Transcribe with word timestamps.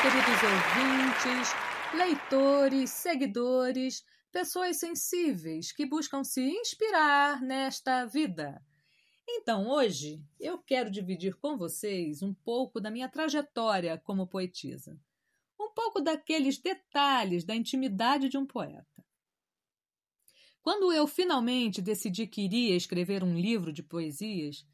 queridos 0.00 0.40
ouvintes, 0.42 1.48
leitores, 1.94 2.90
seguidores, 2.90 4.04
pessoas 4.32 4.78
sensíveis 4.78 5.72
que 5.72 5.86
buscam 5.86 6.24
se 6.24 6.42
inspirar 6.42 7.40
nesta 7.40 8.04
vida. 8.04 8.62
Então, 9.28 9.68
hoje 9.68 10.22
eu 10.38 10.58
quero 10.58 10.90
dividir 10.90 11.34
com 11.36 11.56
vocês 11.56 12.22
um 12.22 12.34
pouco 12.34 12.80
da 12.80 12.90
minha 12.90 13.08
trajetória 13.08 13.96
como 13.98 14.26
poetisa, 14.26 14.98
um 15.58 15.70
pouco 15.70 16.00
daqueles 16.00 16.58
detalhes 16.58 17.44
da 17.44 17.54
intimidade 17.54 18.28
de 18.28 18.36
um 18.36 18.46
poeta. 18.46 19.04
Quando 20.62 20.92
eu 20.92 21.06
finalmente 21.06 21.82
decidi 21.82 22.26
que 22.26 22.42
iria 22.42 22.74
escrever 22.74 23.22
um 23.22 23.38
livro 23.38 23.72
de 23.72 23.82
poesias, 23.82 24.66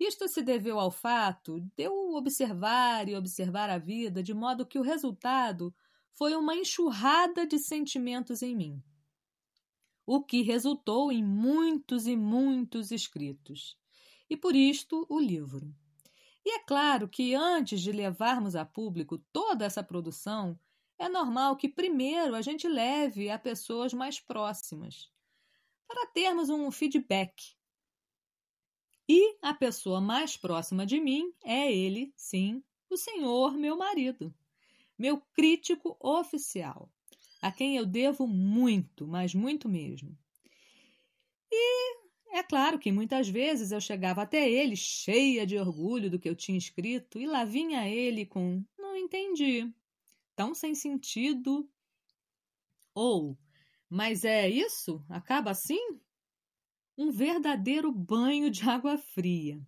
isto 0.00 0.26
se 0.28 0.40
deveu 0.40 0.80
ao 0.80 0.90
fato 0.90 1.60
de 1.60 1.84
eu 1.84 2.14
observar 2.14 3.06
e 3.06 3.14
observar 3.14 3.68
a 3.68 3.76
vida 3.76 4.22
de 4.22 4.32
modo 4.32 4.64
que 4.64 4.78
o 4.78 4.82
resultado 4.82 5.74
foi 6.14 6.34
uma 6.34 6.56
enxurrada 6.56 7.46
de 7.46 7.58
sentimentos 7.58 8.42
em 8.42 8.56
mim, 8.56 8.82
o 10.06 10.22
que 10.24 10.40
resultou 10.40 11.12
em 11.12 11.22
muitos 11.22 12.06
e 12.06 12.16
muitos 12.16 12.90
escritos. 12.90 13.78
E 14.28 14.36
por 14.36 14.56
isto 14.56 15.06
o 15.08 15.20
livro. 15.20 15.74
E 16.44 16.56
é 16.56 16.60
claro 16.60 17.06
que 17.06 17.34
antes 17.34 17.82
de 17.82 17.92
levarmos 17.92 18.56
a 18.56 18.64
público 18.64 19.18
toda 19.30 19.66
essa 19.66 19.82
produção, 19.82 20.58
é 20.98 21.08
normal 21.08 21.56
que 21.56 21.68
primeiro 21.68 22.34
a 22.34 22.40
gente 22.40 22.66
leve 22.66 23.28
a 23.28 23.38
pessoas 23.38 23.92
mais 23.92 24.18
próximas, 24.18 25.10
para 25.86 26.06
termos 26.06 26.48
um 26.48 26.70
feedback 26.70 27.59
e 29.12 29.36
a 29.42 29.52
pessoa 29.52 30.00
mais 30.00 30.36
próxima 30.36 30.86
de 30.86 31.00
mim 31.00 31.34
é 31.42 31.74
ele, 31.74 32.12
sim, 32.16 32.62
o 32.88 32.96
senhor, 32.96 33.54
meu 33.58 33.76
marido, 33.76 34.32
meu 34.96 35.20
crítico 35.34 35.96
oficial, 35.98 36.88
a 37.42 37.50
quem 37.50 37.76
eu 37.76 37.84
devo 37.84 38.24
muito, 38.28 39.08
mas 39.08 39.34
muito 39.34 39.68
mesmo. 39.68 40.16
E 41.50 41.96
é 42.38 42.42
claro 42.44 42.78
que 42.78 42.92
muitas 42.92 43.28
vezes 43.28 43.72
eu 43.72 43.80
chegava 43.80 44.22
até 44.22 44.48
ele 44.48 44.76
cheia 44.76 45.44
de 45.44 45.58
orgulho 45.58 46.08
do 46.08 46.16
que 46.16 46.28
eu 46.28 46.36
tinha 46.36 46.56
escrito 46.56 47.18
e 47.18 47.26
lá 47.26 47.44
vinha 47.44 47.88
ele 47.88 48.24
com 48.24 48.64
não 48.78 48.94
entendi, 48.96 49.68
tão 50.36 50.54
sem 50.54 50.72
sentido. 50.72 51.68
Ou, 52.94 53.36
mas 53.88 54.24
é 54.24 54.48
isso? 54.48 55.04
Acaba 55.08 55.50
assim? 55.50 55.98
Um 57.00 57.10
verdadeiro 57.10 57.90
banho 57.90 58.50
de 58.50 58.68
água 58.68 58.98
fria. 58.98 59.58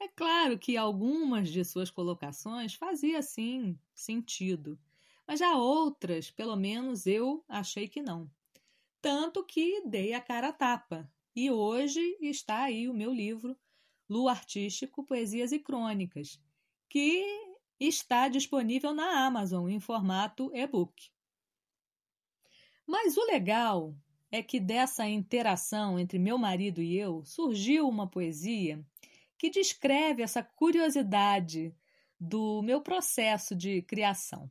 É 0.00 0.08
claro 0.08 0.58
que 0.58 0.76
algumas 0.76 1.50
de 1.50 1.64
suas 1.64 1.88
colocações 1.88 2.74
fazia 2.74 3.22
sim 3.22 3.78
sentido, 3.94 4.76
mas 5.24 5.38
já 5.38 5.56
outras, 5.56 6.32
pelo 6.32 6.56
menos 6.56 7.06
eu 7.06 7.44
achei 7.48 7.86
que 7.86 8.02
não. 8.02 8.28
Tanto 9.00 9.44
que 9.44 9.82
dei 9.86 10.14
a 10.14 10.20
cara 10.20 10.48
a 10.48 10.52
tapa. 10.52 11.08
E 11.32 11.48
hoje 11.48 12.00
está 12.20 12.64
aí 12.64 12.88
o 12.88 12.94
meu 12.94 13.12
livro 13.14 13.56
Lu 14.08 14.28
Artístico, 14.28 15.04
Poesias 15.04 15.52
e 15.52 15.60
Crônicas, 15.60 16.40
que 16.88 17.24
está 17.78 18.26
disponível 18.26 18.92
na 18.92 19.24
Amazon 19.24 19.68
em 19.68 19.78
formato 19.78 20.50
e-book. 20.52 21.08
Mas 22.84 23.16
o 23.16 23.24
legal 23.26 23.94
é 24.30 24.42
que 24.42 24.60
dessa 24.60 25.06
interação 25.06 25.98
entre 25.98 26.18
meu 26.18 26.36
marido 26.36 26.82
e 26.82 26.96
eu 26.96 27.24
surgiu 27.24 27.88
uma 27.88 28.06
poesia 28.06 28.84
que 29.38 29.48
descreve 29.48 30.22
essa 30.22 30.42
curiosidade 30.42 31.74
do 32.18 32.60
meu 32.62 32.80
processo 32.80 33.54
de 33.54 33.82
criação. 33.82 34.50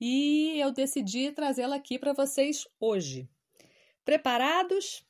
E 0.00 0.58
eu 0.58 0.72
decidi 0.72 1.30
trazê-la 1.32 1.76
aqui 1.76 1.98
para 1.98 2.12
vocês 2.12 2.66
hoje. 2.78 3.28
Preparados? 4.04 5.04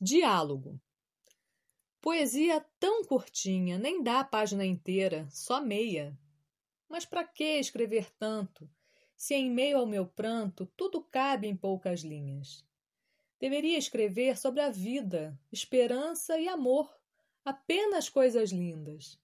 Diálogo. 0.00 0.80
Poesia 2.00 2.64
tão 2.78 3.04
curtinha, 3.04 3.78
nem 3.78 4.02
dá 4.02 4.20
a 4.20 4.24
página 4.24 4.64
inteira, 4.64 5.26
só 5.30 5.60
meia. 5.60 6.18
Mas 6.88 7.04
para 7.04 7.24
que 7.24 7.58
escrever 7.58 8.10
tanto? 8.18 8.70
Se 9.16 9.34
em 9.34 9.50
meio 9.50 9.78
ao 9.78 9.86
meu 9.86 10.06
pranto 10.06 10.66
tudo 10.76 11.02
cabe 11.02 11.46
em 11.46 11.56
poucas 11.56 12.00
linhas. 12.00 12.64
Deveria 13.38 13.76
escrever 13.76 14.38
sobre 14.38 14.60
a 14.60 14.70
vida, 14.70 15.38
esperança 15.52 16.38
e 16.38 16.48
amor, 16.48 16.94
apenas 17.44 18.08
coisas 18.08 18.50
lindas. 18.50 19.20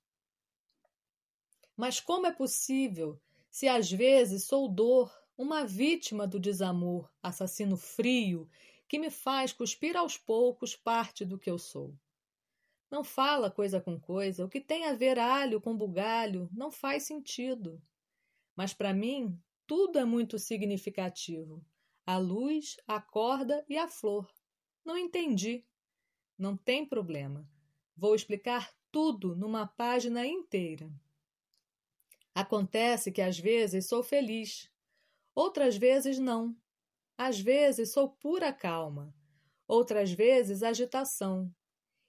Mas 1.77 1.99
como 1.99 2.27
é 2.27 2.33
possível, 2.33 3.19
se 3.51 3.67
às 3.67 3.91
vezes 3.91 4.45
sou 4.45 4.69
dor, 4.69 5.11
uma 5.37 5.65
vítima 5.65 6.27
do 6.27 6.39
desamor, 6.39 7.11
assassino 7.22 7.77
frio, 7.77 8.47
que 8.87 8.99
me 8.99 9.11
faz 9.11 9.53
cuspir 9.53 9.97
aos 9.97 10.19
poucos 10.19 10.77
parte 10.77 11.25
do 11.25 11.39
que 11.39 11.51
eu 11.51 11.59
sou? 11.59 11.95
Não 12.91 13.03
fala 13.03 13.51
coisa 13.51 13.81
com 13.81 13.99
coisa, 13.99 14.45
o 14.45 14.49
que 14.49 14.61
tem 14.61 14.84
a 14.84 14.93
ver 14.93 15.19
alho 15.19 15.61
com 15.61 15.77
bugalho 15.77 16.51
não 16.53 16.71
faz 16.71 17.05
sentido. 17.05 17.81
Mas 18.55 18.75
para 18.75 18.93
mim, 18.93 19.41
tudo 19.71 20.01
é 20.01 20.05
muito 20.05 20.37
significativo. 20.37 21.65
A 22.05 22.19
luz, 22.19 22.77
a 22.89 23.01
corda 23.01 23.65
e 23.69 23.79
a 23.79 23.87
flor. 23.87 24.29
Não 24.85 24.99
entendi. 24.99 25.65
Não 26.37 26.57
tem 26.57 26.85
problema. 26.85 27.49
Vou 27.97 28.17
explicar 28.17 28.75
tudo 28.91 29.37
numa 29.37 29.69
página 29.69 30.27
inteira. 30.27 30.93
Acontece 32.35 33.13
que 33.13 33.23
às 33.23 33.39
vezes 33.39 33.87
sou 33.87 34.03
feliz, 34.03 34.69
outras 35.37 35.77
vezes 35.77 36.19
não. 36.19 36.57
Às 37.17 37.39
vezes 37.39 37.93
sou 37.93 38.09
pura 38.11 38.53
calma, 38.53 39.15
outras 39.69 40.11
vezes 40.11 40.65
agitação. 40.65 41.49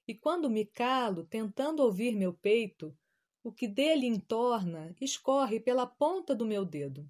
E 0.08 0.16
quando 0.16 0.50
me 0.50 0.66
calo 0.66 1.26
tentando 1.26 1.84
ouvir 1.84 2.16
meu 2.16 2.34
peito, 2.34 2.98
o 3.44 3.52
que 3.52 3.68
dele 3.68 4.08
entorna 4.08 4.96
escorre 5.00 5.60
pela 5.60 5.86
ponta 5.86 6.34
do 6.34 6.44
meu 6.44 6.66
dedo. 6.66 7.08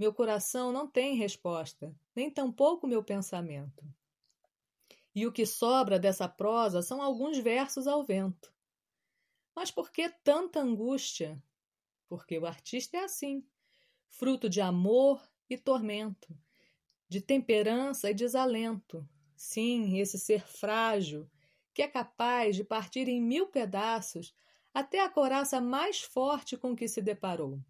Meu 0.00 0.14
coração 0.14 0.72
não 0.72 0.88
tem 0.88 1.14
resposta, 1.14 1.94
nem 2.16 2.30
tampouco 2.30 2.86
meu 2.86 3.04
pensamento. 3.04 3.84
E 5.14 5.26
o 5.26 5.30
que 5.30 5.44
sobra 5.44 5.98
dessa 5.98 6.26
prosa 6.26 6.80
são 6.80 7.02
alguns 7.02 7.36
versos 7.36 7.86
ao 7.86 8.02
vento. 8.02 8.50
Mas 9.54 9.70
por 9.70 9.92
que 9.92 10.08
tanta 10.24 10.58
angústia? 10.58 11.38
Porque 12.08 12.38
o 12.38 12.46
artista 12.46 12.96
é 12.96 13.04
assim, 13.04 13.44
fruto 14.08 14.48
de 14.48 14.62
amor 14.62 15.22
e 15.50 15.58
tormento, 15.58 16.34
de 17.06 17.20
temperança 17.20 18.10
e 18.10 18.14
desalento. 18.14 19.06
Sim, 19.36 19.98
esse 19.98 20.18
ser 20.18 20.46
frágil, 20.46 21.30
que 21.74 21.82
é 21.82 21.88
capaz 21.88 22.56
de 22.56 22.64
partir 22.64 23.06
em 23.06 23.20
mil 23.20 23.48
pedaços 23.48 24.34
até 24.72 25.04
a 25.04 25.10
coraça 25.10 25.60
mais 25.60 26.00
forte 26.00 26.56
com 26.56 26.74
que 26.74 26.88
se 26.88 27.02
deparou. 27.02 27.60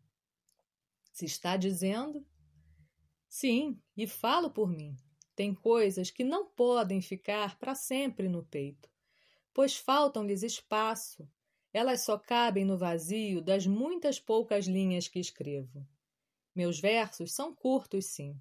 Se 1.12 1.25
está 1.25 1.56
dizendo? 1.56 2.26
Sim, 3.28 3.81
e 3.97 4.06
falo 4.06 4.50
por 4.50 4.69
mim. 4.69 4.97
Tem 5.34 5.54
coisas 5.54 6.10
que 6.10 6.25
não 6.25 6.47
podem 6.47 7.00
ficar 7.00 7.59
para 7.59 7.75
sempre 7.75 8.28
no 8.28 8.44
peito, 8.44 8.91
pois 9.54 9.76
faltam-lhes 9.76 10.43
espaço. 10.43 11.28
Elas 11.72 12.03
só 12.03 12.19
cabem 12.19 12.65
no 12.65 12.76
vazio 12.76 13.41
das 13.41 13.66
muitas 13.66 14.19
poucas 14.19 14.66
linhas 14.66 15.09
que 15.09 15.21
escrevo. 15.21 15.87
Meus 16.54 16.81
versos 16.81 17.32
são 17.32 17.54
curtos, 17.54 18.06
sim, 18.06 18.38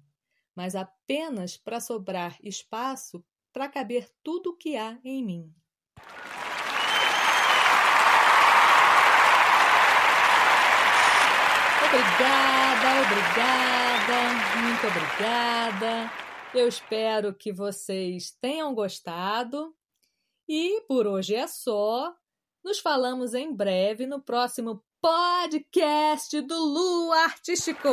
mas 0.54 0.74
apenas 0.74 1.56
para 1.56 1.80
sobrar 1.80 2.36
espaço 2.42 3.24
para 3.52 3.68
caber 3.68 4.10
tudo 4.22 4.50
o 4.50 4.56
que 4.56 4.76
há 4.76 5.00
em 5.04 5.24
mim. 5.24 5.54
Obrigada, 11.92 13.02
obrigada, 13.02 14.62
muito 14.62 14.86
obrigada. 14.86 16.12
Eu 16.54 16.68
espero 16.68 17.34
que 17.34 17.50
vocês 17.50 18.30
tenham 18.40 18.72
gostado. 18.72 19.74
E 20.48 20.82
por 20.82 21.08
hoje 21.08 21.34
é 21.34 21.48
só. 21.48 22.14
Nos 22.62 22.78
falamos 22.78 23.34
em 23.34 23.52
breve 23.52 24.06
no 24.06 24.22
próximo 24.22 24.84
podcast 25.02 26.40
do 26.42 26.56
Lu 26.56 27.12
Artístico. 27.12 27.88